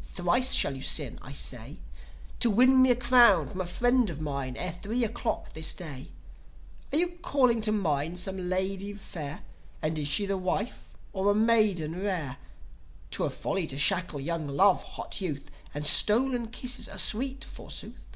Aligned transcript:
Thrice 0.00 0.52
shall 0.52 0.76
you 0.76 0.82
sin, 0.82 1.18
I 1.22 1.32
say, 1.32 1.80
To 2.38 2.50
win 2.50 2.80
me 2.80 2.92
a 2.92 2.94
crown 2.94 3.48
from 3.48 3.60
a 3.60 3.66
friend 3.66 4.08
of 4.10 4.20
mine, 4.20 4.56
Ere 4.56 4.70
three 4.70 5.02
o' 5.02 5.08
the 5.08 5.12
clock 5.12 5.54
this 5.54 5.74
day. 5.74 6.12
Are 6.92 6.98
you 6.98 7.18
calling 7.20 7.60
to 7.62 7.72
mind 7.72 8.20
some 8.20 8.48
lady 8.48 8.92
fair? 8.92 9.40
And 9.82 9.98
is 9.98 10.06
she 10.06 10.26
a 10.26 10.36
wife 10.36 10.84
or 11.12 11.32
a 11.32 11.34
maiden 11.34 12.00
rare? 12.00 12.36
'Twere 13.10 13.28
folly 13.30 13.66
to 13.66 13.76
shackle 13.76 14.20
young 14.20 14.46
love, 14.46 14.84
hot 14.84 15.20
Youth; 15.20 15.50
And 15.74 15.84
stolen 15.84 16.46
kisses 16.46 16.88
are 16.88 16.96
sweet, 16.96 17.42
forsooth!" 17.42 18.06